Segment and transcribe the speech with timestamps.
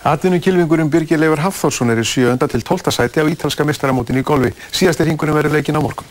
[0.00, 2.38] Atvinnu kilvingurinn Birgir Leifur Hafþórsson er í 7.
[2.48, 2.88] til 12.
[2.88, 4.54] sæti á ítalska mestaramótinu í golfi.
[4.72, 6.08] Síðastir hingunum verður leikin á morgun.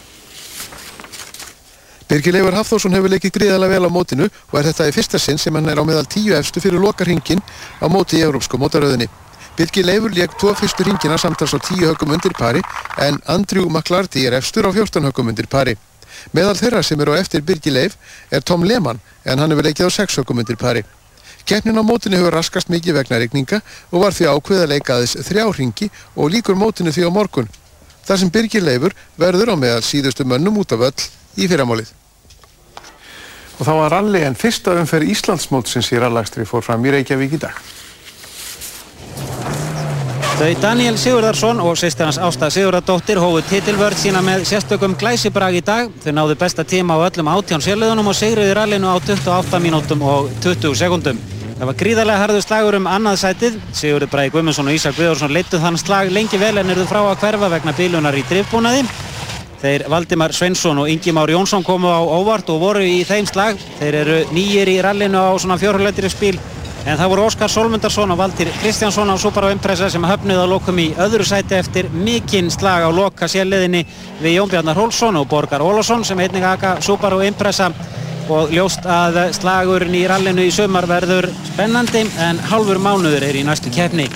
[2.05, 5.41] Birgir Leifur Hafþórsson hefur leikið gríðarlega vel á mótinu og er þetta í fyrsta sinn
[5.41, 7.41] sem hann er á meðal tíu efstu fyrir lokarhingin
[7.81, 9.09] á móti í Európsku mótaröðinni.
[9.57, 12.61] Birgir Leifur leik tvo fyrstu ringina samtals á tíu högum undir pari
[13.01, 15.73] en Andrew McLarty er efstur á 14 högum undir pari.
[16.29, 17.97] Meðal þeirra sem eru á eftir Birgir Leif
[18.29, 20.85] er Tom Lehmann en hann hefur leikið á 6 högum undir pari.
[21.45, 23.61] Keppnin á mótinu hefur raskast mikið vegna regninga
[23.91, 27.49] og var því ákveð að leika aðeins þrjá ringi og líkur mótinu því á morgun.
[28.05, 31.07] Þar sem Birgir Leifur verður á meðal síðustu mönnum út af öll
[31.37, 31.91] í fyrramálið.
[33.59, 37.43] Og þá var ralli en fyrsta umferð Íslandsmótsins í rallagstri fór fram í Reykjavík í
[37.43, 37.59] dag.
[40.39, 45.61] Þau Daniel Sigurðarsson og sýstir hans Ásta Sigurðardóttir hófu titilvörð sína með sérstökum glæsibrag í
[45.67, 45.89] dag.
[45.99, 50.29] Þau náðu besta tíma á öllum átján sérleðunum og segruði rallinu á 28 mínútum og
[50.39, 51.19] 20 sekundum.
[51.57, 53.57] Það var gríðarlega harðu slagur um annað sætið.
[53.75, 57.19] Sigurður Bræði Guðmundsson og Ísak Guðjórsson leittuð þann slag lengi vel en eruð frá að
[57.25, 58.85] hverfa vegna bílunar í drifbúnaði.
[59.59, 63.59] Þeir Valdimar Svensson og Ingi Már Jónsson komu á óvart og voru í þeim slag.
[63.81, 66.39] Þeir eru nýjir í rallinu á svona fjórhuletri spíl
[66.89, 70.79] En það voru Óskar Solmundarsson og Valdir Kristjánsson á Subaru Impreza sem hafnuði að lokum
[70.81, 73.83] í öðru sæti eftir mikinn slag á loka sérleðinni
[74.23, 77.69] við Jón Bjarnar Hólsson og Borgar Ólásson sem einnig aka Subaru Impreza
[78.33, 83.45] og ljóst að slagurinn í rallinu í sömar verður spennandi en halfur mánuður er í
[83.45, 84.09] næstu kefni.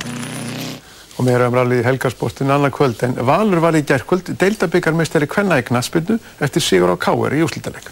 [1.20, 5.62] Og mér hefum rallið í helgarsportinu annað kvöld en Valur var í gerðkvöld deildabyggarmeisteri Kvenna
[5.62, 7.86] í Knaspinu eftir Sigur á Káer í úslítaleg.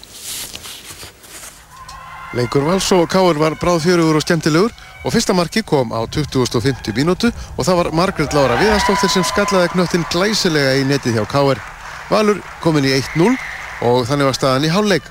[2.32, 4.72] Leikur Vals og Káur var bráð fjörugur og skemmtilegur
[5.04, 9.74] og fyrsta marki kom á 2050 mínútu og það var Margret Laura Viðarstóttir sem skallaði
[9.74, 11.60] knöttin glæsilega í netið hjá Káur.
[12.08, 13.36] Valur komin í 1-0
[13.84, 15.04] og þannig var staðan í hálfleik.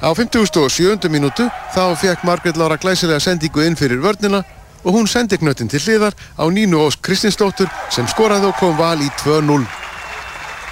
[0.00, 1.04] Á 57.
[1.12, 4.40] mínútu þá fekk Margret Laura glæsilega sendingu inn fyrir vörnina
[4.84, 8.96] og hún sendi knöttin til hliðar á Nínu Ós Kristinsdóttur sem skoraði og kom val
[9.04, 9.68] í 2-0.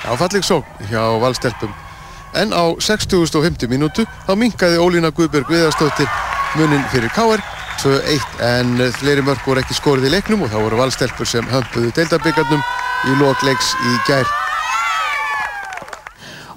[0.09, 1.90] Áfalleg sókn hjá valstelpum
[2.35, 6.11] en á 60.50 mínútu þá minkaði Ólína Guðberg Viðarstóttir
[6.59, 7.43] muninn fyrir K.R.
[7.81, 11.95] 2-1 en fleiri mörg voru ekki skorið í leiknum og þá voru valstelpur sem hömpuðu
[11.97, 12.63] deildabiggarnum
[13.09, 14.29] í lokleiks í gær.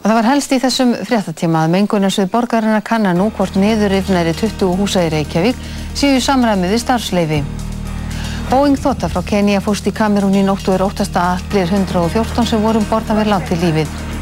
[0.04, 4.74] Og það var helst í þessum fréttatíma að mengunarsvið borgarina kanna nú hvort niðurifnæri 20
[4.82, 5.62] húsa í Reykjavík
[5.96, 7.44] séu samræmið við starfsleifi.
[8.50, 12.68] Boeing þóta frá Kenia fórst í Kamerún í nóttu er óttast að allir 114 sem
[12.68, 14.13] vorum borða verið látið lífið.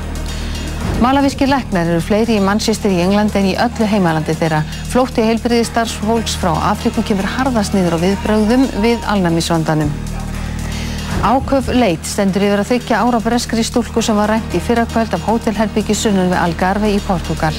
[1.02, 4.59] Malavískir læknar eru fleiri í Manchester í Englandi en í öllu heimalandi þeirra.
[4.92, 9.90] Flótti heilbyrði starfsfólks frá Afrikum kemur harðast niður á viðbröðum við alnæmisvandanum.
[11.25, 15.25] Áköf leit stendur yfir að þykja ára breskri stúlku sem var rænt í fyrrakvæld af
[15.25, 17.53] hótelherbyggi sunnum við Algarve í Portugal.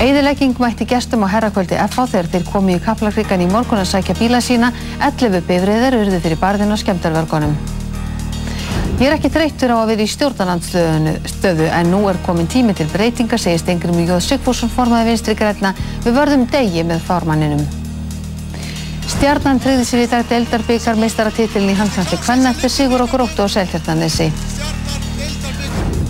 [0.00, 4.16] Eðilegging mætti gestum á herrakvöldi FH þegar þeir komi í Kaplakrikkan í morgun að sækja
[4.18, 4.72] bíla sína.
[5.12, 7.54] 11 bifriðar urðu fyrir barðin og skemmtarverkonum.
[9.00, 12.86] Ég er ekki þreyttur á að vera í stjórnalandstöðu en nú er komin tími til
[12.92, 15.72] breytinga, segir Stengrim Jóð Sigfússon formaði vinstri græna.
[16.04, 17.64] Við vörðum degi með fármanninum.
[19.10, 23.48] Stjarnan treyði sér í dag deildarbyggar meistaratitilin í hanslandsli Kvenna eftir Sigur og Gróttu á
[23.50, 24.28] Seltjartanesi.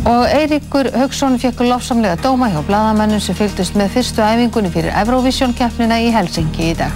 [0.09, 5.55] Og Eiríkur Haugsson fekk lofsamlega dóma hjá bladamennum sem fylgdust með fyrstu æfingunni fyrir Eurovision
[5.55, 6.93] keppnina í Helsingi í dag.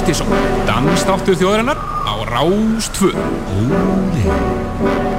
[0.00, 0.32] Partíson,
[0.64, 1.76] dansdáttur þjóðarinnar
[2.08, 3.12] á Rástfö.
[3.52, 5.09] Óli.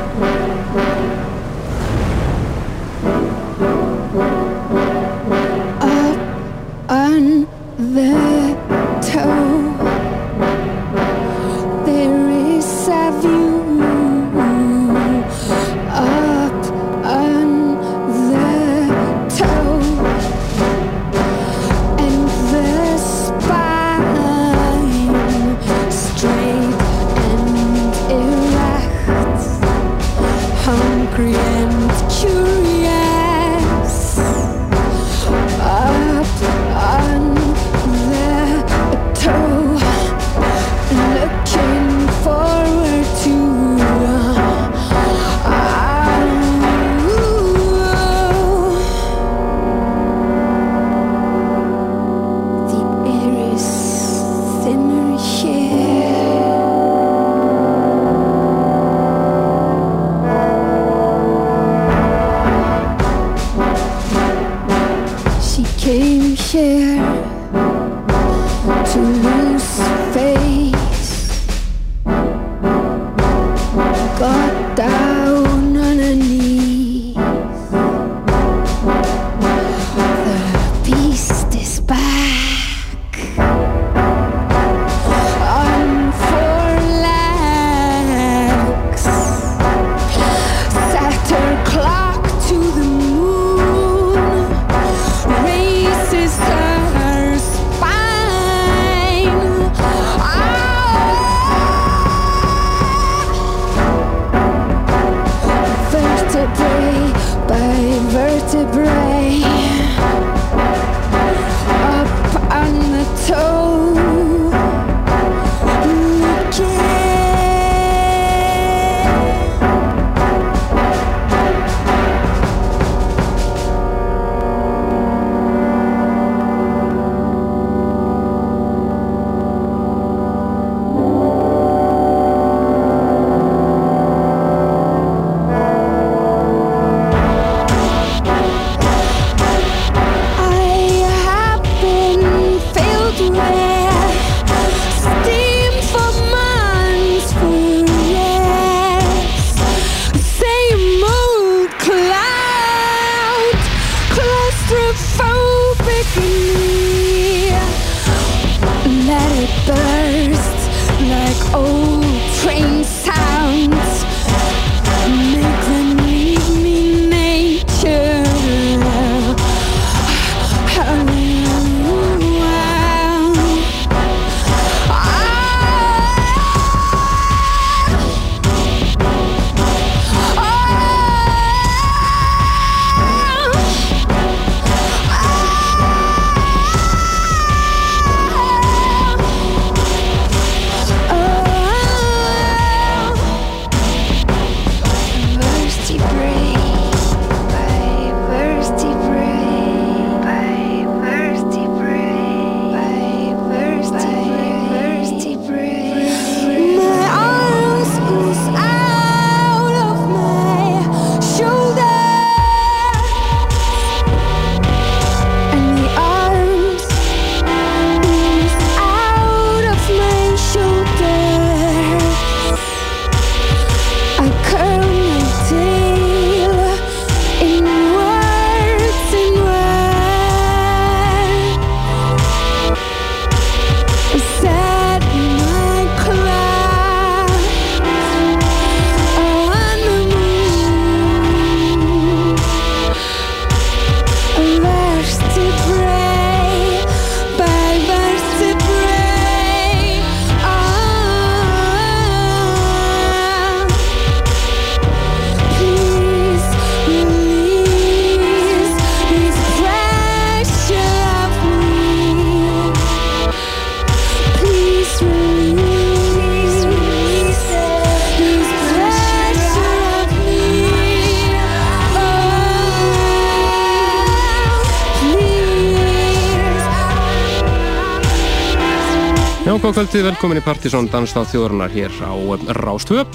[279.71, 283.05] og kvöldið velkomin í Partisón Danstáð þjóðurnar hér á um, Rástvö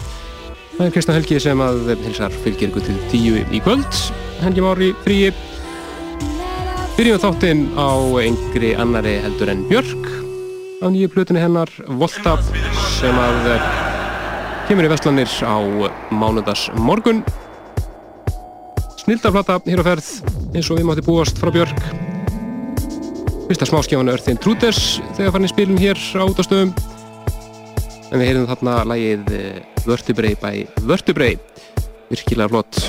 [0.77, 3.99] Það er Kristján Helgi sem að um, hilsar fylgir ykkur til tíu í kvöld.
[4.41, 5.35] Helgi Mári fríi.
[6.97, 7.93] Byrjum þáttinn á
[8.23, 10.09] einhverji annari heldur en Björk.
[10.81, 12.39] Á nýju plötunni hennar Volta
[12.97, 13.69] sem að um,
[14.71, 15.61] kemur í vestlanir á
[16.09, 17.21] mánudas morgun
[19.03, 20.13] Snildarplata hér á ferð
[20.55, 21.96] eins og við mátti búast frá Björk.
[23.47, 24.79] Fyrsta smáskjána er Þinn Trúders
[25.15, 26.73] þegar fann ég spilin hér á útastöfum
[28.11, 31.37] en við heyrðum þarna lægið eh, Vertebrei by Vertebrei
[32.11, 32.81] virkilega flott.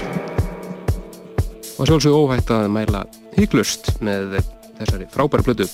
[1.77, 3.03] Og það sé alveg óhægt að mæla
[3.35, 4.39] hygglust með
[4.79, 5.67] þessari frábæra blödu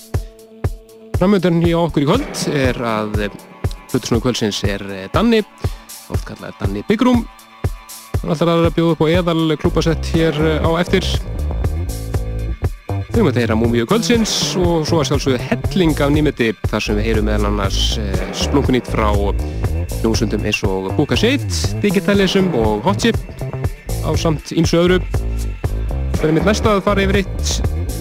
[1.15, 3.37] Framöndun í okkur í kvöld er að eh,
[3.93, 5.39] hlutusnúðu kvöldsins er eh, Danni
[6.11, 10.69] oft kallaði Danni Byggrum hann alltaf er að bjóða upp á eðal klúpasett hér á
[10.83, 11.07] eftir.
[13.13, 16.95] Við höfum að heyra Múmiu Kvöldsins og svo að sjálfsögðu helling af nýmitti þar sem
[16.97, 19.11] við heyrum meðal annars eh, splunkunýtt frá
[19.99, 21.45] hljómsundum eins og Buka Seitt,
[21.83, 23.19] Digitalism og Hotchip
[24.01, 24.97] á samt ímsu öðru.
[26.15, 27.53] Það er mitt næsta að fara yfir eitt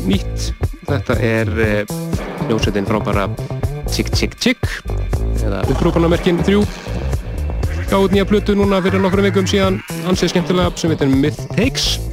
[0.08, 0.46] nýtt.
[0.88, 1.92] Þetta er eh,
[2.46, 3.26] hljómsundin frábara
[3.92, 4.64] Tick Tick Tick
[5.44, 6.56] eða upprópanamerkinn 3
[7.92, 9.76] gáð nýja plötu núna fyrir nokkrum vikum síðan,
[10.08, 12.11] ansið skemmtilega sem heitir Myth Takes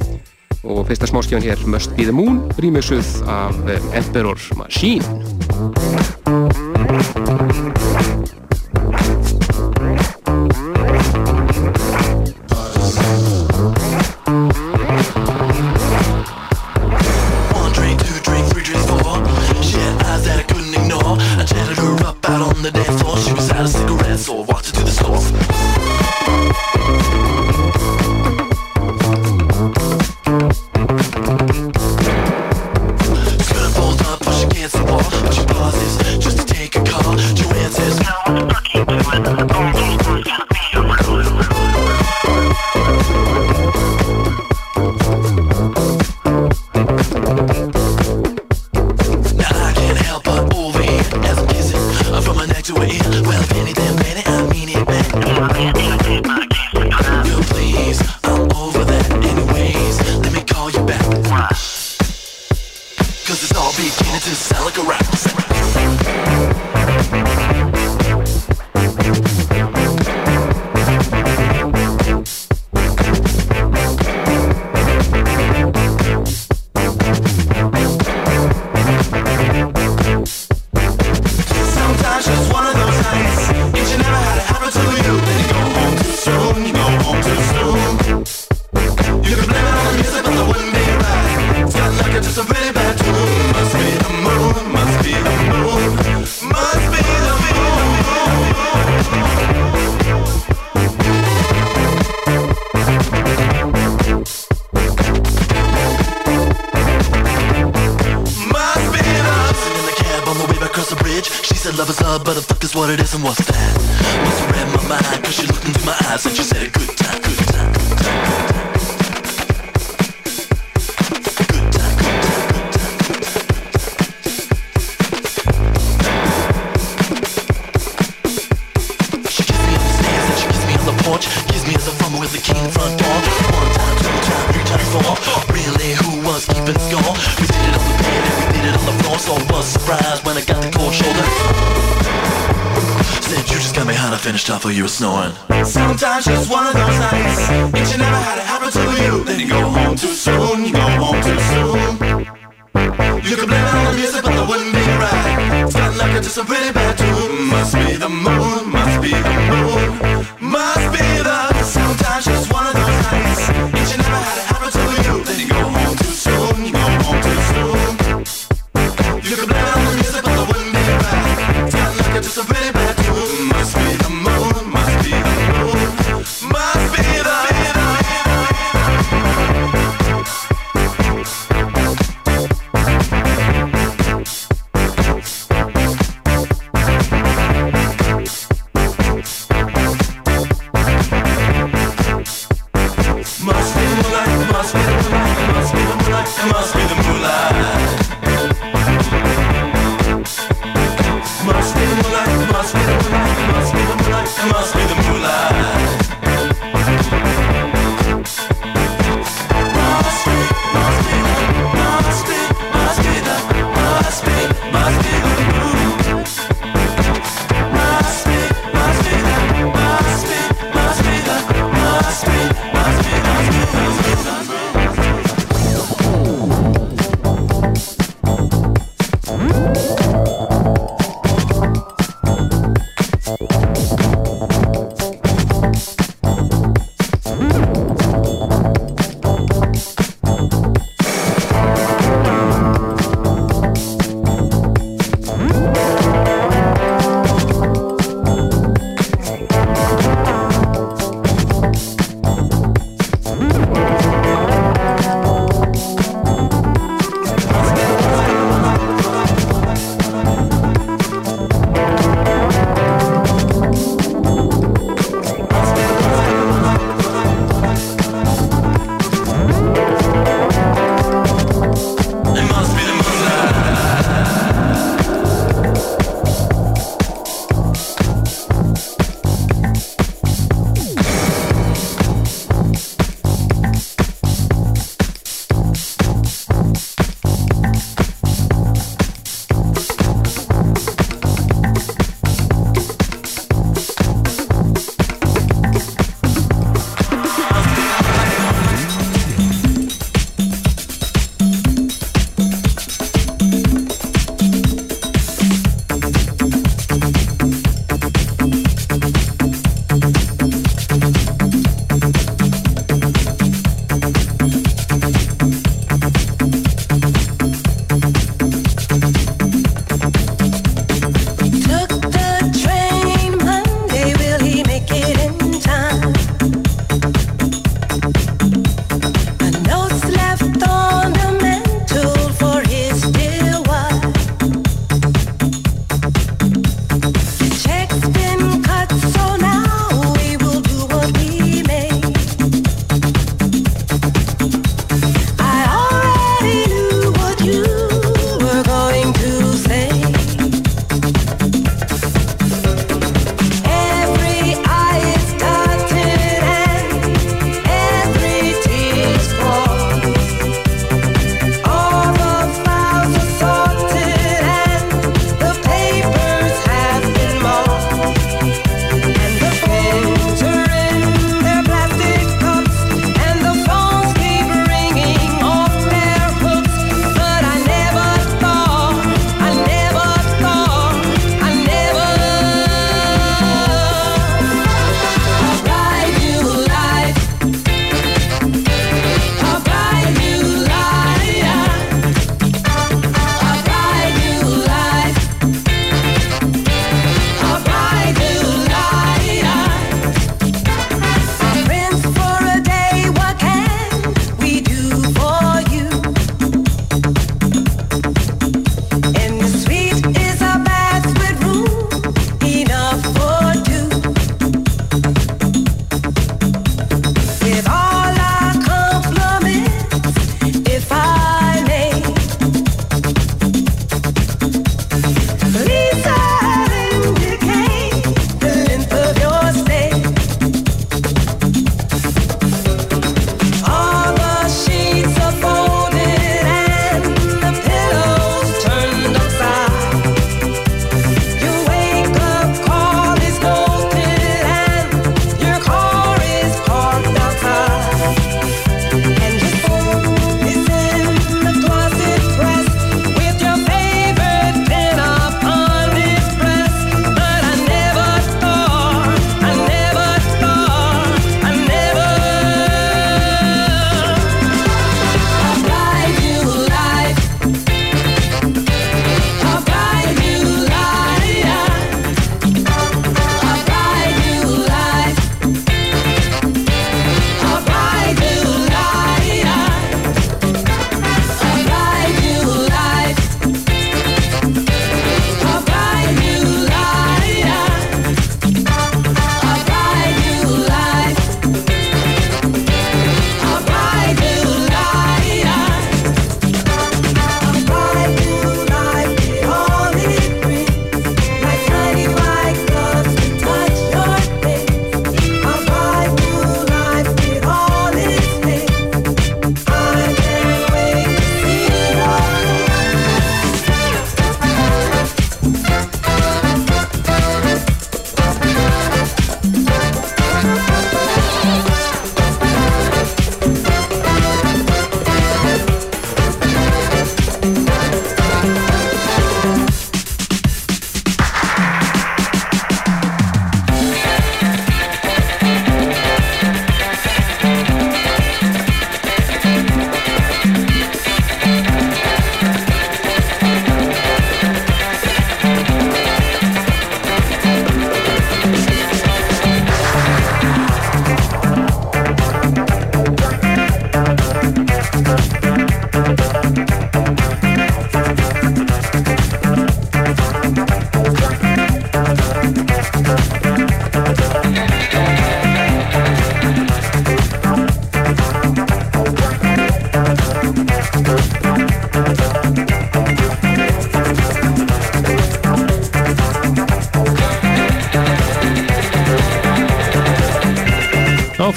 [0.64, 5.04] og fyrsta smáskjón hér Must Be The Moon, rýmjössuð af eh, Emperor Machine.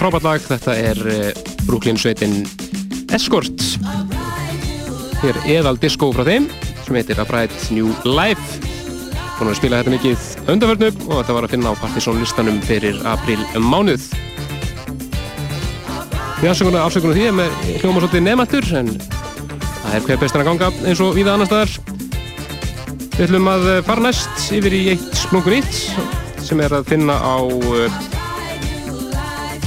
[0.04, 1.28] frábært lag, þetta er eh,
[1.64, 2.42] Brooklyn sveitin
[3.16, 3.62] Escort.
[5.22, 6.50] Hér eðal disco frá þeim
[6.84, 8.58] sem heitir A Bright New Life.
[9.38, 13.00] Búin að spila þetta mikið öndaförnum og þetta var að finna á Partisón listanum fyrir
[13.08, 14.10] april mánuð.
[16.42, 20.72] Við afsökunum afsökunum því með hljóma svolítið nefnaltur en það er hver bestan að ganga
[20.84, 21.78] eins og viða annar staðar.
[23.14, 27.40] Við ætlum að fara næst yfir í eitt splungun ítt sem er að finna á
[27.40, 28.04] eh,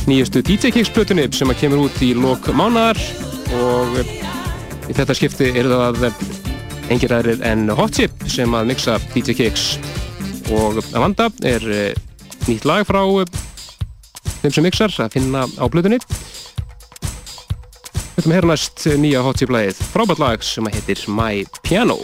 [0.06, 2.98] nýjustu DJ Kicks plötunni sem að kemur út í lok mánar
[3.58, 3.96] og
[4.86, 6.06] í þetta skipti er það
[6.94, 9.64] engir aðrir en Hot Chip sem að mixa DJ Kicks.
[10.54, 11.96] Og Amanda er eh,
[12.46, 13.40] nýtt lag frá eh,
[14.44, 15.98] þeim sem mixar að finna á plötunni.
[18.14, 19.82] Þetta með herrnast nýja Hot Chip lagið.
[19.90, 21.98] Frábært lag sem að heitir My Piano.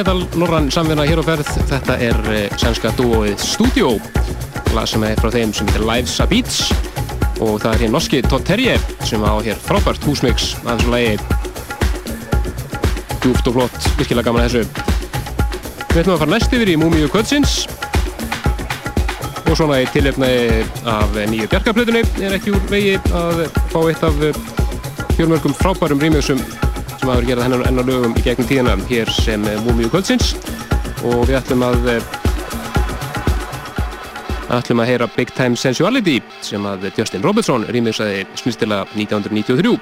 [0.00, 1.48] Meðal norrann samvinna hér á ferð.
[1.68, 3.90] Þetta er eh, sænska dúóið Studio,
[4.72, 6.70] lag sem er frá þeim sem heitir Lives a Beats
[7.40, 11.18] og það er hér norski Todd Terje sem á hér frábært húsmix af þessu lagi.
[13.20, 14.86] Djúft og flott, virkilega gaman að þessu.
[15.90, 17.58] Við ætlum að fara næst yfir í Múmiu Kvöldsins
[19.50, 24.24] og svona í tilefnaði af nýju bjarkarplötunni er ekki úr vegi að fá eitt af
[25.18, 26.40] fjölmörgum frábærum rýmjöksum
[27.00, 30.34] sem hafa verið gerað hennar ennar lögum í gegnum tíðina hér sem Múmiu Kvöldsins.
[31.08, 31.86] Og við ætlum að
[34.50, 39.78] ætlum að heyra Big Time Sensuality sem að Justin Robertson rýmjöksaði snistila 1993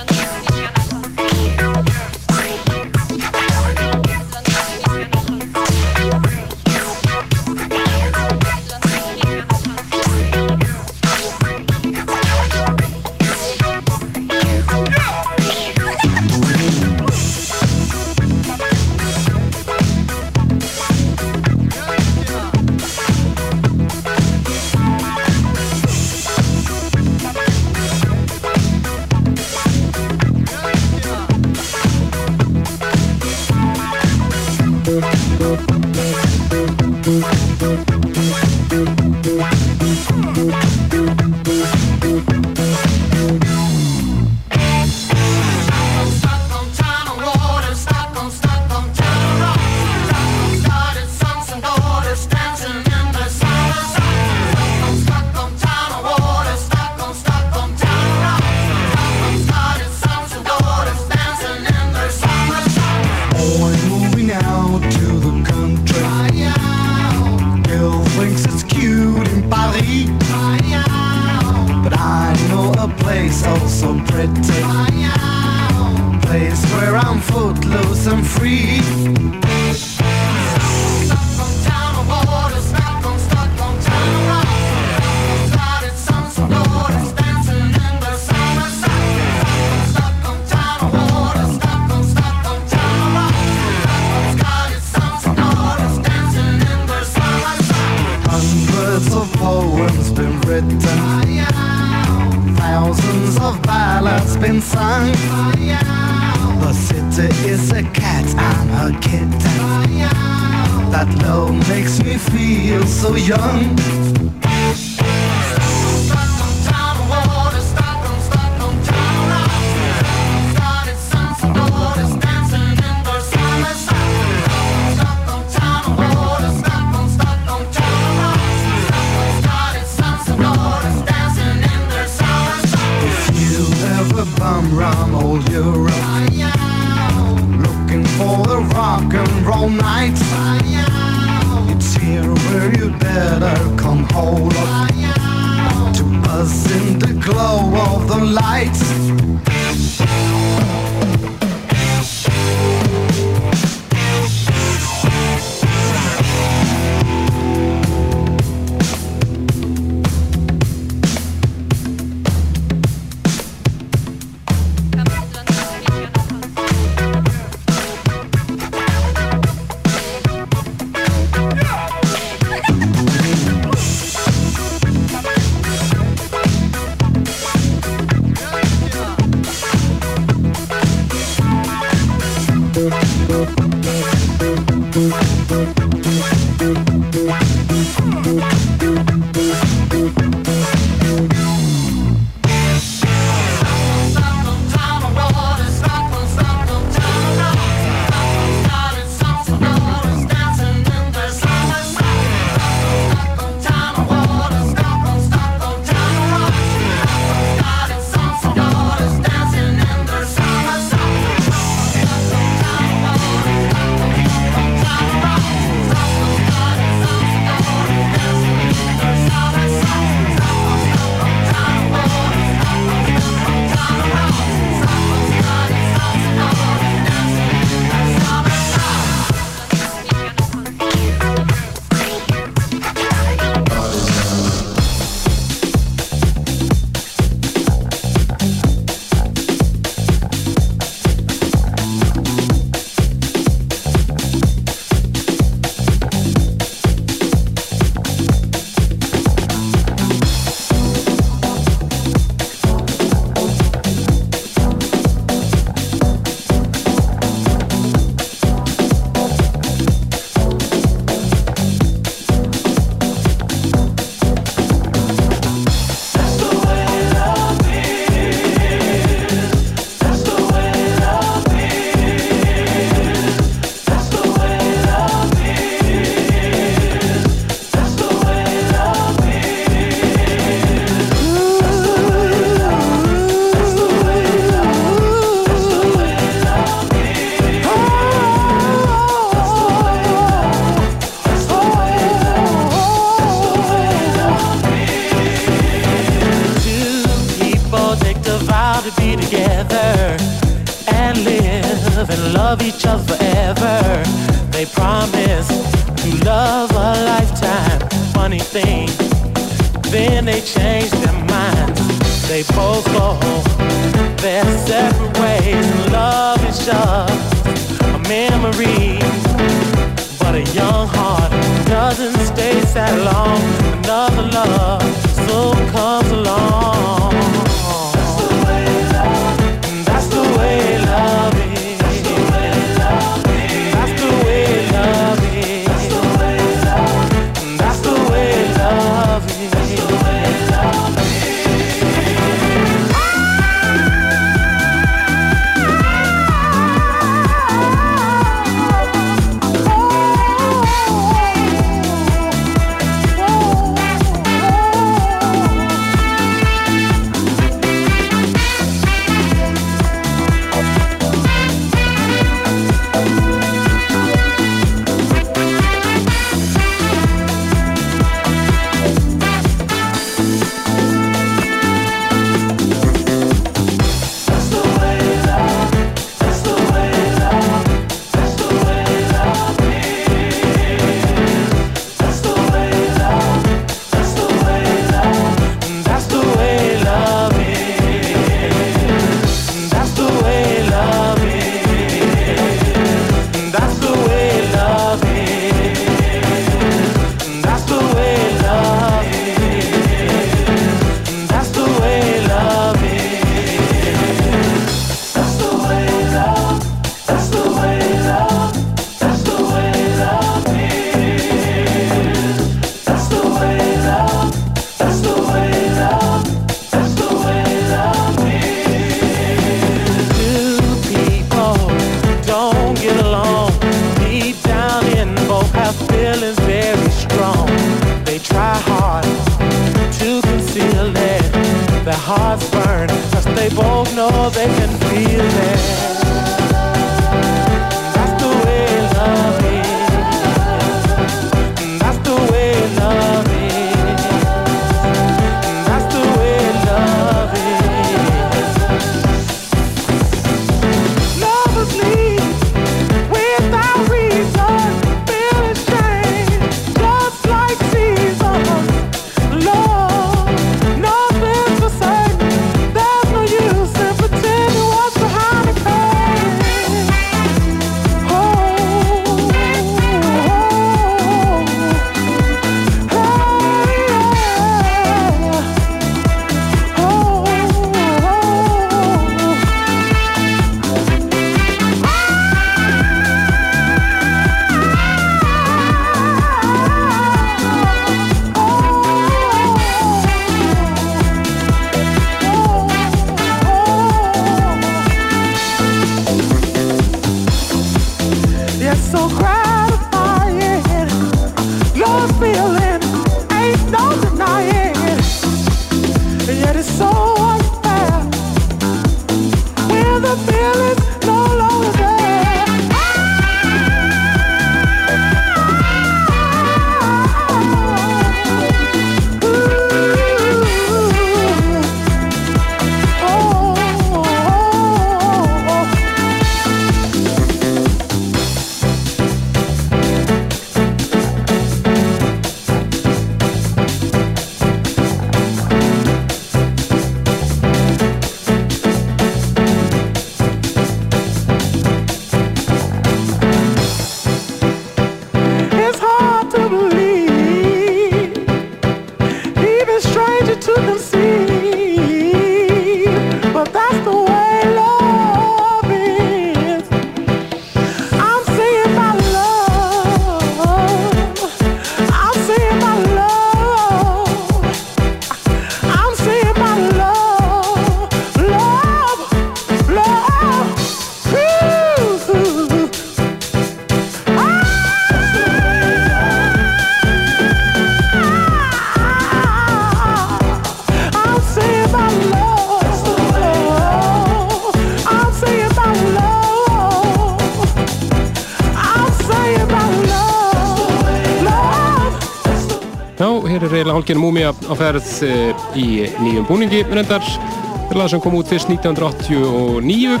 [593.76, 597.04] hálfgerð múmia á ferð uh, í nýjum búningi reyndar.
[597.04, 600.00] Þetta er lag sem kom út fyrst 1989.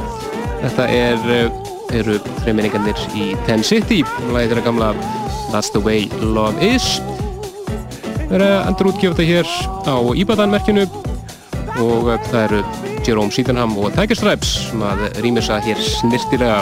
[0.64, 1.64] Þetta er uh,
[1.94, 4.02] eru þreiminningarnir í Ten City
[4.32, 4.90] lagið þeirra gamla
[5.52, 6.98] That's the way love is
[8.26, 9.50] Það er endur útgjöfta hér
[9.86, 10.86] á Íbadan-merkinu
[11.76, 12.60] og eh, það eru
[13.06, 16.58] Jerome Sydenham og Tiger Stripes sem að rýmisa hér snirtilega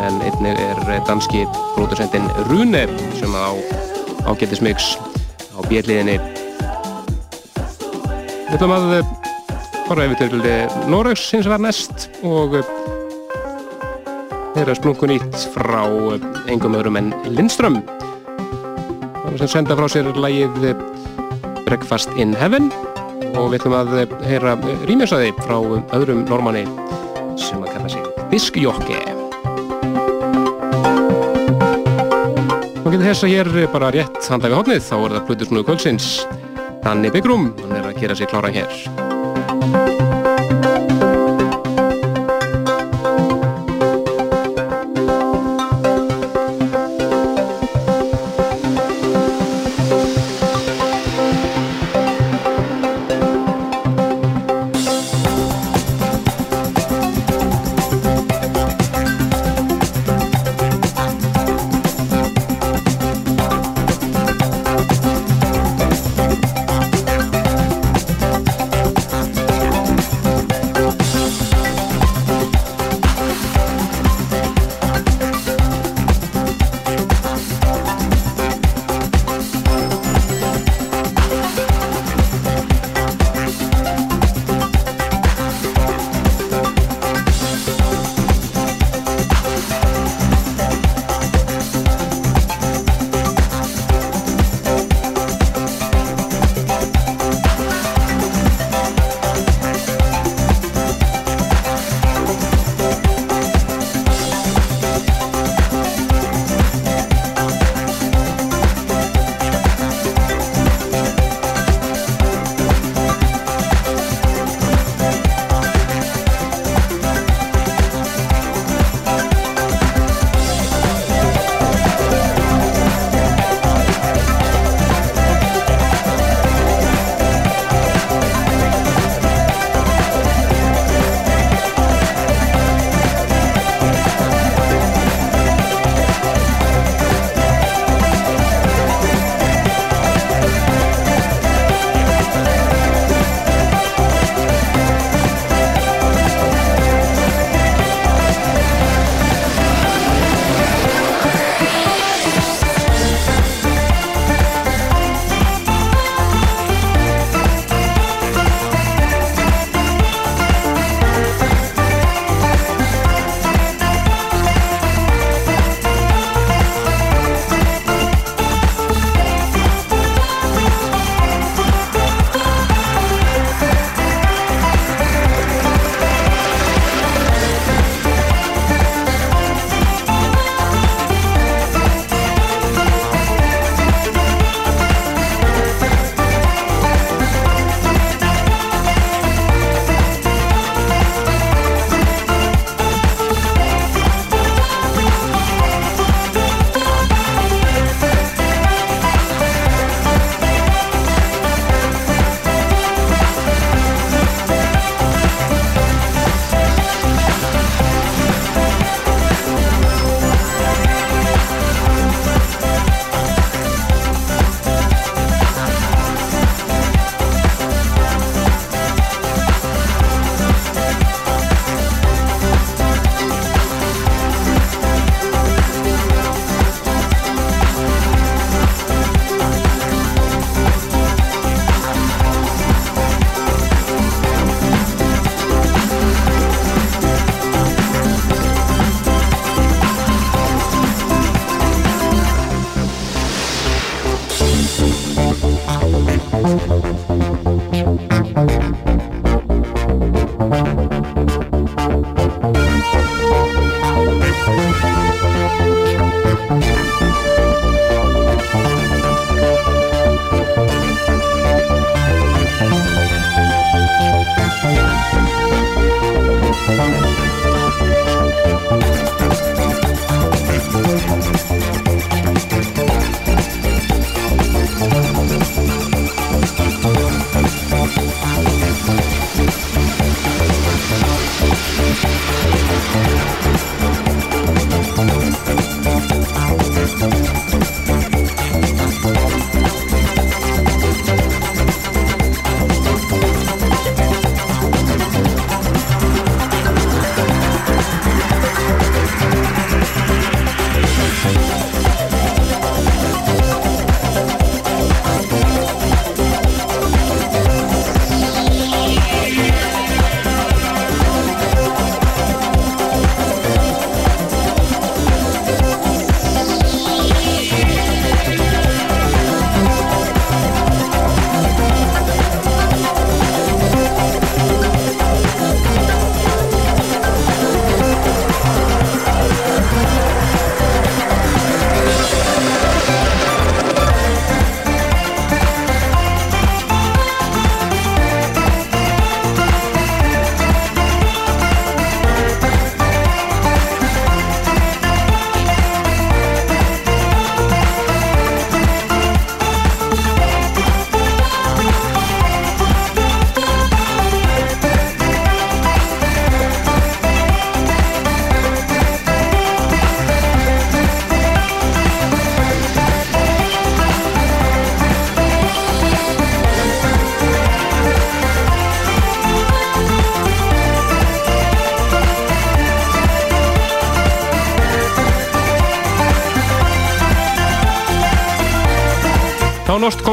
[0.00, 2.86] en einnig er danski pródusendin Rune
[3.18, 3.52] sem á
[4.30, 4.94] ágættismix
[5.70, 6.18] bjelliðinni
[8.50, 9.10] Við ætlum að eh,
[9.86, 12.72] fara yfir til eh, Noregs hins vegar næst og eh,
[14.56, 17.78] þeirra splungun nýtt frá eh, engum öðrum en Lindström.
[19.38, 20.82] Sem senda frá sér lagið eh,
[21.62, 22.72] Breakfast in Heaven
[23.36, 24.56] og við ætlum að eh, heyra
[24.90, 26.66] rýmjösaði frá eh, öðrum normanni
[27.38, 29.19] sem að kalla sig Diskjokke
[32.90, 36.08] og getur þess að hér bara rétt handa við hodnið þá er það Plutusnúðu kvöldsins.
[36.82, 39.09] Danni Byggrum, hann er að gera sig klára hér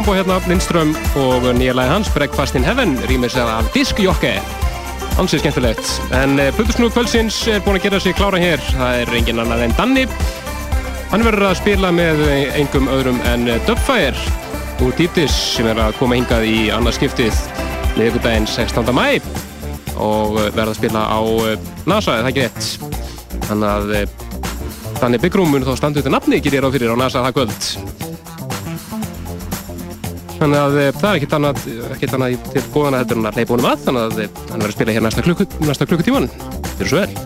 [0.07, 4.37] kombo hérna, Lindström og nýja lagi hans, Breakfast in Heaven, rýmir sér af Diskjokke.
[5.19, 5.89] Ansið skemmtilegt.
[6.15, 8.63] En uh, Plutusnúð kvöldsins er búin að gera sig klára hér.
[8.69, 10.05] Það er engin annar en Danni.
[11.11, 12.23] Hann verður að spila með
[12.55, 14.15] engum öðrum en Dubfire
[14.85, 17.43] úr Dýptis sem er að koma hingað í annað skiptið
[17.99, 18.87] miðugudaginn 16.
[18.95, 19.19] mæ
[19.99, 21.19] og eh, verða að spila á
[21.51, 22.71] eh, NASA, er það ekki rétt?
[23.49, 24.07] Þannig að eh,
[25.01, 27.39] Danni Byggrúm mun þá standa út í nafni, gerir ég ráð fyrir á NASA það
[27.41, 27.86] kvöld.
[30.37, 31.63] Þannig að eh, það er ekkert annað,
[31.95, 34.73] ekkert annað til góðana heldur en að hleypa honum að, þannig að eh, hann verður
[34.73, 36.29] að spila hér næsta, klukku, næsta klukkutíman.
[36.75, 37.16] Fyrir svo vel.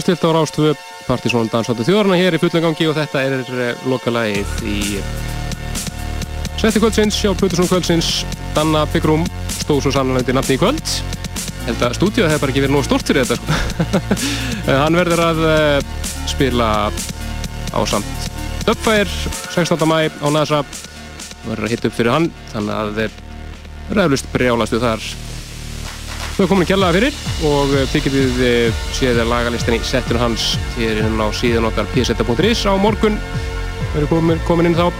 [0.00, 0.70] Erum við stilt á Rástvö
[1.06, 5.00] Partíson dansáttu þjóðarna hér í fullum gangi og þetta er uh, lokalagið í
[6.60, 8.08] Svetti kvöldsins, sjá Plutusson kvöldsins
[8.56, 9.24] Danna Byggrum
[9.58, 10.94] stóð svo sannlega undir nafni í kvöld
[11.66, 14.12] held að stúdíu hefur bara ekki verið nóg stort fyrir þetta sko.
[14.84, 16.68] Hann verður að uh, spila
[17.70, 18.30] á samt
[18.64, 19.10] Dubfire
[19.52, 19.84] 16.
[19.88, 20.62] mæ á NASA
[21.44, 23.18] verður að hitta upp fyrir hann þannig að þeir
[23.98, 25.04] ræðlust brjálastu þar
[26.38, 27.20] þau komin að kjallaða fyrir
[27.50, 28.42] og þið getið
[29.00, 33.16] séð lagalistin í settinu hans hér inn á síðan okkar pseta.is á morgun
[33.94, 34.90] verður komin, komin inn þá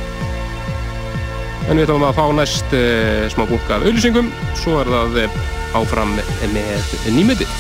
[1.69, 5.37] en við ætlum að fá næst uh, smá bunga af auðlýsingum svo er það uh,
[5.77, 6.17] áfram
[6.55, 7.53] með nýmyndið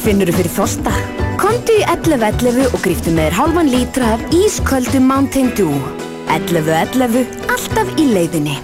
[0.00, 0.94] Finnur þú fyrir þosta?
[1.38, 5.76] Komdu í 11.11 og gríftu með þér hálfan lítra af ísköldu Mountain Dew.
[6.32, 8.56] 11.11, alltaf í leiðinni.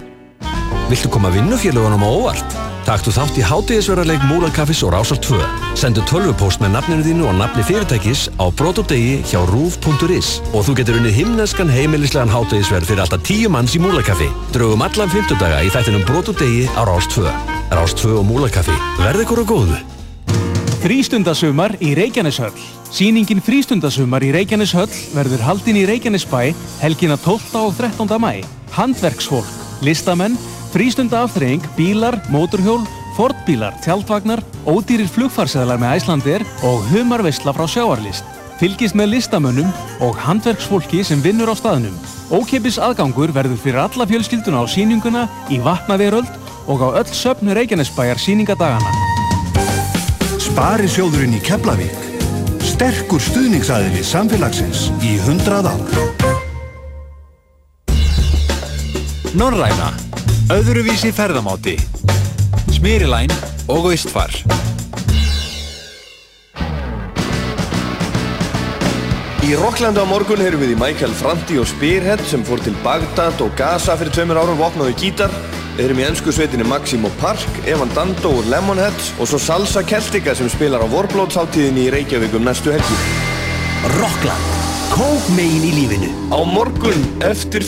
[0.86, 2.56] Viltu koma vinnufélagunum á óvart?
[2.86, 5.40] Taktu þátt í hátíðisverðarleik Múlarkaffis og Rásar 2.
[5.74, 11.00] Sendu tölvupóst með nafninu þínu og nafni fyrirtækis á brotodegi hjá rúf.is og þú getur
[11.00, 14.30] unnið himneskan heimilislegan hátíðisverð fyrir alltaf 10 manns í Múlarkaffi.
[14.54, 17.34] Draugum allan 50 daga í þættinum brotodegi á Rás 2.
[17.74, 18.78] Rás 2 og Múlarkaffi.
[19.02, 19.82] Verði ykkur á góðu.
[20.86, 22.54] Frístundasumar í Reykjaneshöll.
[22.94, 27.58] Sýningin Frístundasumar í Reykjaneshöll verður haldin í Reykjanesbæ helgina 12.
[27.58, 28.20] og 13.
[28.22, 28.44] mæ.
[28.76, 29.50] Handverksfólk,
[29.82, 30.38] listamenn,
[30.76, 32.82] frístundaafþreying, bílar, móturhjól,
[33.16, 38.26] fortbílar, tjaldvagnar, ódýrir flugfarseðlar með Æslandir og humarveisla frá sjáarlist.
[38.60, 39.70] Fylgist með listamönnum
[40.04, 41.96] og handverksfólki sem vinnur á staðnum.
[42.28, 46.28] Ókepis aðgangur verður fyrir alla fjölskylduna á sýninguna í Vatnaveröld
[46.68, 48.92] og á öll söfnu Reykjanesbæjar sýningadagana.
[50.36, 52.04] Spari sjóðurinn í Keflavík.
[52.60, 55.80] Sterkur stuðningsæðili samfélagsins í 100 ár.
[59.36, 60.05] Norræna.
[60.46, 61.72] Öðruvísi ferðamáti.
[62.70, 63.32] Smyrilæn
[63.66, 64.30] og Austfar.
[69.42, 73.42] Í Rocklandi á morgun heyrum við í Michael Franti og Spearhead sem fór til Bagdad
[73.42, 75.34] og Gaza fyrir tveimur árum vopnaðu gítar.
[75.74, 80.38] Við heyrum í ennsku sveitinni Maximo Park, Evan Dando úr Lemonheads og svo Salsa Celtica
[80.38, 83.02] sem spilar á Warblótsháttíðinni í Reykjavík um næstu helgi.
[83.98, 84.52] Rockland.
[84.94, 86.14] Kók megin í lífinu.
[86.30, 87.02] Á morgun
[87.34, 87.66] eftir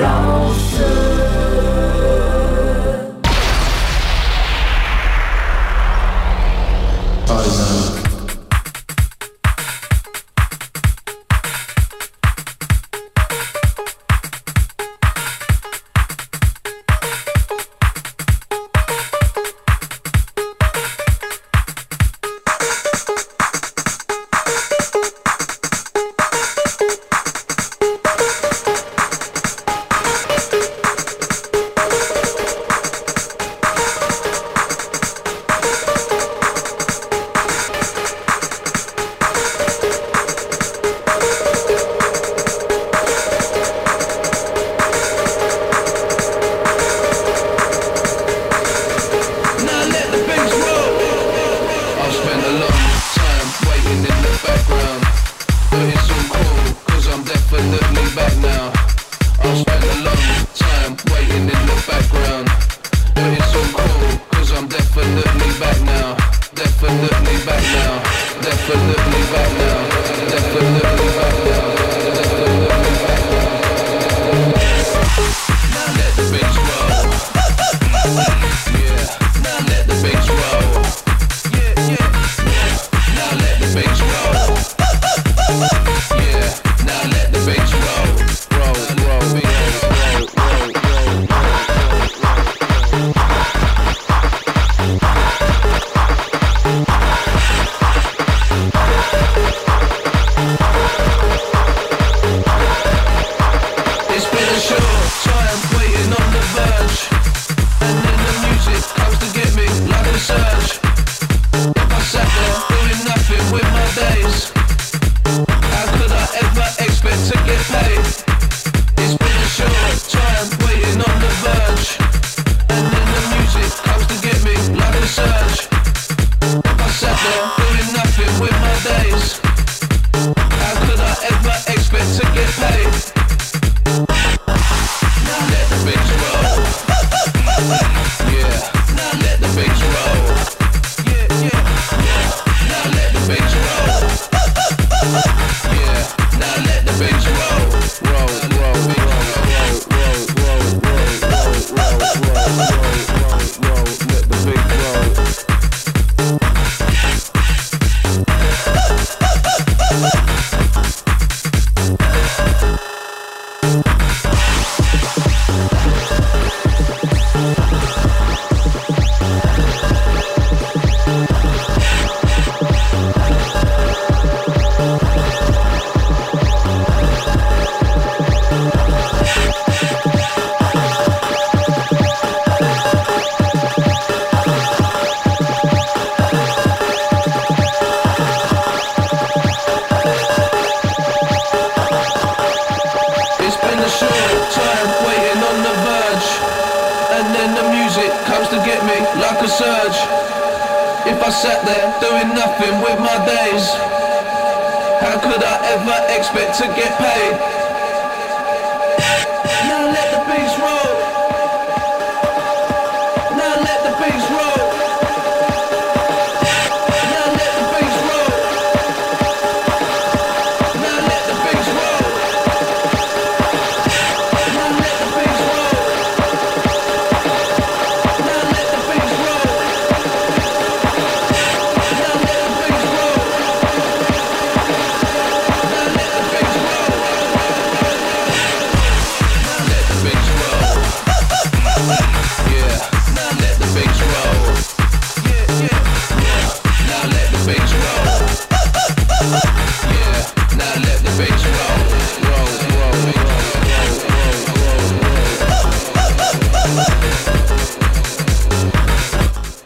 [0.00, 1.19] 饶恕。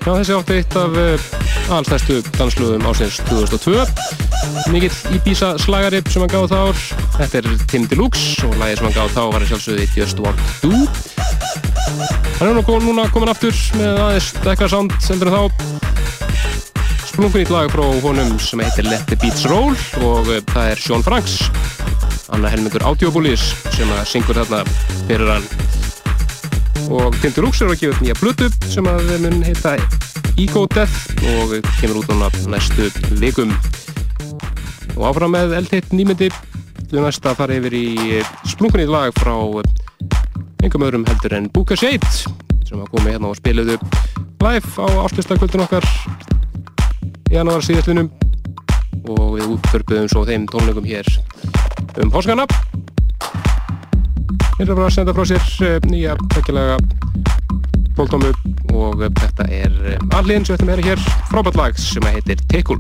[0.05, 1.23] Já, þessi átti eitt af uh,
[1.73, 3.87] allstæstu danslöðum ásins 2002.
[4.69, 6.83] Mikill Ibiza slagari sem hann gáði þá ár.
[7.15, 10.73] Þetta er Tim Deluxe og lagið sem hann gáði þá var sjálfsögði Just Want To.
[12.37, 15.43] Hann er nú núna komin aftur með aðeins dekkra sound heldur en þá.
[17.15, 19.73] Splunkunýtt lag frá honum sem heitir Let the Beats Roll
[20.05, 21.47] og uh, það er Sean Franks.
[22.29, 24.67] Anna helmingur Audiobullis sem syngur þarna
[25.09, 25.64] fyrir hann
[26.91, 29.77] og Tim Deluxe er að gefa upp nýja plötu sem að mun heita
[30.41, 31.15] Ego Death.
[31.35, 32.91] Og kemur út núna næstu
[33.21, 33.55] vikum.
[34.97, 36.31] Og áfram með eldhitt nýmyndi.
[36.91, 37.87] Við næst að fara yfir í
[38.51, 39.35] splunkunni lag frá
[40.65, 42.09] einhverjum öðrum heldur en Booker Shade
[42.65, 43.77] sem að komi hérna og spiluðu
[44.45, 45.85] live á áslustakvöldin okkar
[47.31, 48.09] í janúar síðastlinum
[49.13, 51.09] og við útförbuðum svo þeim tónleikum hér
[52.01, 52.49] um páskana
[54.55, 56.77] Bara að senda frá sér eh, nýja tekkilega
[57.99, 58.31] tóltómu
[58.71, 59.75] og eh, þetta er
[60.15, 62.79] alliðin sem þetta er hér frábært lag sem heitir Tekul.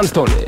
[0.00, 0.39] Anthony.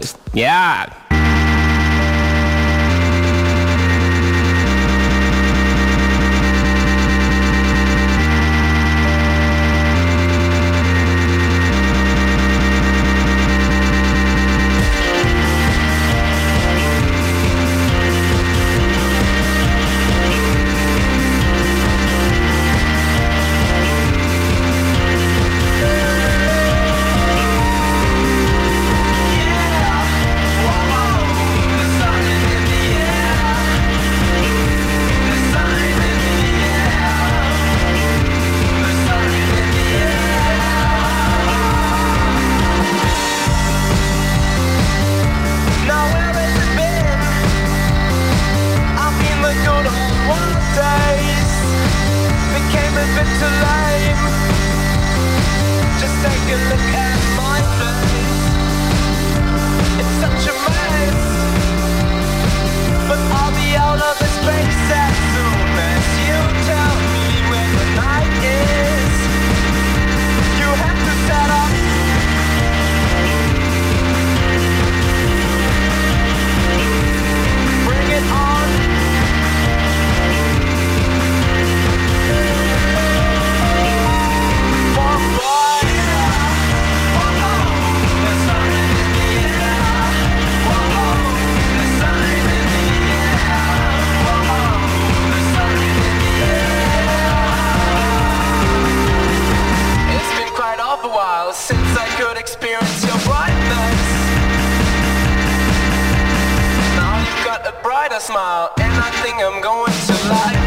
[108.23, 110.61] Smile, and I think I'm going to like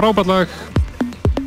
[0.00, 0.48] Já, frábært lag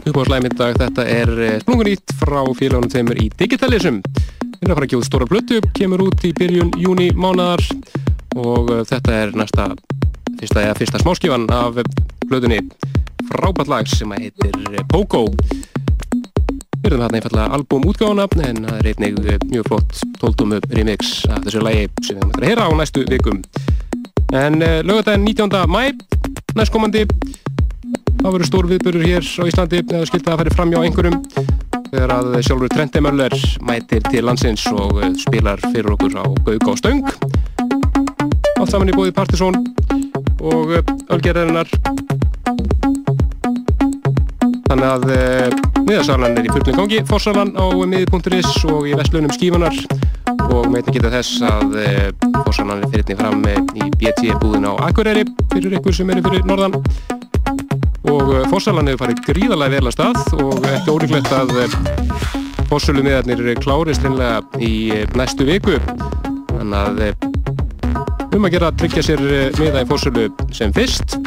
[0.04, 4.74] upp á slæmið dag, þetta er eh, splungunýtt frá félagunum tveimur í Digitalism við erum
[4.74, 7.64] að fara að út stóra blötu kemur út í byrjun júni mánadar
[8.36, 9.70] og eh, þetta er næsta
[10.40, 11.80] fyrsta, eða fyrsta smáskifan af
[12.28, 12.60] blötunni
[13.32, 18.92] frábært lag sem að heitir eh, Pogo við erum þarna einfallega albumútgáfuna en það er
[18.92, 23.08] einnig mjög flott 12 remix af þessu lagi sem við erum að heyra á næstu
[23.10, 23.42] vikum
[24.34, 25.64] en lögadaginn 19.
[25.72, 25.88] mæ
[26.54, 27.08] næstkomandi
[28.24, 31.16] Það verður stór viðbörur hér á Íslandi eða skilta að færi fram hjá einhverjum.
[31.90, 33.34] Þegar að sjálfur Trenti Möller
[33.68, 37.02] mætir til landsins og eh, spilar fyrir okkur á Gaug á Stöng.
[38.62, 39.60] Allt saman í bóði Partisón
[40.40, 40.72] og
[41.12, 41.68] Ölgerðarinnar.
[44.70, 47.02] Þannig að uh, miðasalan er í fullum gangi.
[47.10, 49.76] Fossalan á miði.is og í vestlunum skífunar.
[50.48, 51.76] Og þetta geta þess að
[52.46, 56.48] Fossalan er fyrir fram eh, í BT búðin á Akureyri fyrir ykkur sem eru fyrir
[56.48, 56.80] norðan
[58.10, 61.54] og uh, Fossalan hefur farið gríðarlega vel að stað og ekki ólíklegt að
[62.68, 65.78] Fossulu miðarnir klárist hreinlega í uh, næstu viku.
[66.52, 69.24] Þannig að um að gera að tryggja sér
[69.60, 71.18] miða í Fossulu sem fyrst.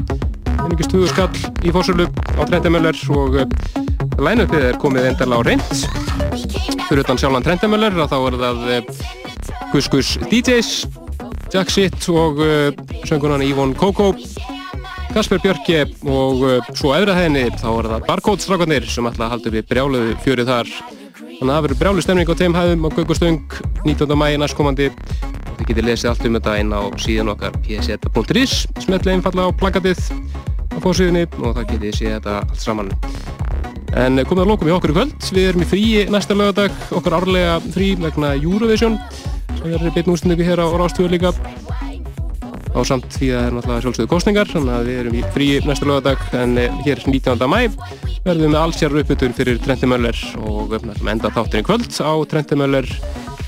[0.56, 1.30] Einingist hugur skall
[1.64, 3.38] í Fossulu á Trendamöller og
[4.20, 6.16] line-upið er komið endarlega á reynd
[6.86, 8.90] fyrir utan sjálfan Trendemöller þá er það eh,
[9.72, 10.72] Gus DJs
[11.54, 12.42] Jack Sitt og
[13.06, 14.12] söngunan Ívon Koko
[15.16, 15.78] Kasper Björki
[16.12, 20.16] og uh, svo efrið henni þá er það Barcode strákarnir sem halda upp í brjáluðu
[20.20, 24.12] fjörið þar þannig að það verður brjálu stemning á þeim hæðum á Gaugustöng 19.
[24.20, 29.48] mægi næstkomandi þið getið lesið allt um þetta inn á síðan okkar pseta.is smetli einfalla
[29.48, 32.92] á plakatið á fórsíðunni og það getið séð þetta allt saman
[33.96, 35.12] En komið að lókum í okkur í kvöld.
[35.32, 38.98] Við erum í fríi næsta lögadag, okkar árlega frí vegna Eurovision
[39.54, 41.32] sem verður beinn úrstunningu hér á Rástvöðu líka
[42.76, 45.60] á samt því að það er náttúrulega sjálfsögðu kostningar þannig að við erum í fríi
[45.64, 47.46] næsta lögadag en eh, hér 19.
[47.48, 47.60] mæ
[48.26, 52.12] verðum við allsjár uppbytun fyrir Trenti Möller og við að enda þáttin í kvöld á
[52.28, 52.90] Trenti Möller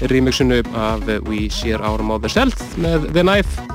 [0.08, 3.68] remixinu af We Share Our Mother Self með The Knife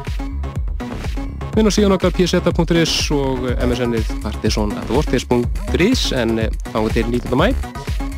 [1.54, 7.38] Minn og síðan okkar pseta.is og msn-ið partison.vortis.is en eh, fáum til 19.
[7.38, 7.52] mæ.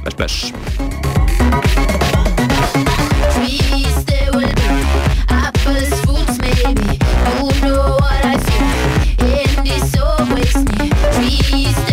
[0.05, 0.94] Bless, bless.
[11.27, 11.84] easy.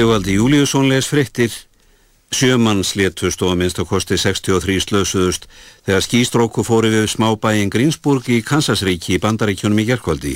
[0.00, 1.52] Sigvaldi Júliusson les fréttir
[2.32, 5.44] Sjömanns létust og að minnst á kosti 63 slösuðust
[5.84, 10.32] þegar skýstróku fóru við smábæin Greensburg í Kansasríki í bandaríkjunum í gerkvöldi.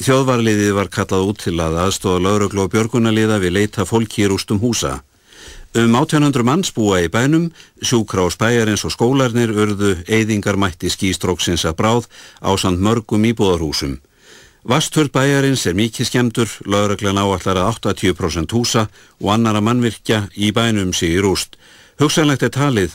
[0.00, 4.64] Þjóðvarliðið var kallað út til að aðstofa lauruglu og björgunaliða við leita fólki í rústum
[4.64, 5.02] húsa.
[5.76, 7.50] Um 1800 manns búa í bænum,
[7.84, 12.08] sjúkra og spæjarins og skólarnir urðu eyðingarmætti skýstróksins að bráð
[12.40, 13.98] á samt mörgum íbúðarhúsum.
[14.68, 18.82] Vasturð bæjarins er mikið skemdur, lauruglan áallar að 80% húsa
[19.16, 21.56] og annara mannvirkja í bænum sig í rúst.
[21.96, 22.84] Hugsanlegt er talið